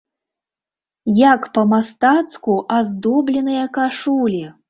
[1.17, 4.43] Як па-мастацку аздобленыя кашулі!